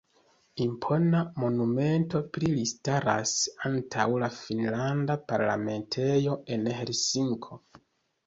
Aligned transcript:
Impona 0.63 1.19
monumento 1.41 2.21
pri 2.37 2.47
li 2.53 2.63
staras 2.71 3.33
antaŭ 3.69 4.07
la 4.23 4.29
finnlanda 4.37 5.17
parlamentejo 5.33 6.39
en 6.57 6.67
Helsinko. 6.79 7.61